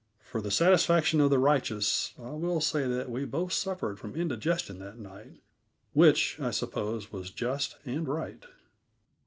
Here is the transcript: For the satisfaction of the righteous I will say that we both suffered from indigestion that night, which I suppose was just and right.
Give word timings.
For 0.23 0.41
the 0.41 0.49
satisfaction 0.49 1.21
of 1.21 1.29
the 1.29 1.37
righteous 1.37 2.15
I 2.17 2.31
will 2.31 2.59
say 2.59 2.87
that 2.87 3.11
we 3.11 3.23
both 3.23 3.53
suffered 3.53 3.99
from 3.99 4.15
indigestion 4.15 4.79
that 4.79 4.97
night, 4.97 5.43
which 5.93 6.39
I 6.39 6.49
suppose 6.49 7.11
was 7.11 7.29
just 7.29 7.75
and 7.85 8.07
right. 8.07 8.43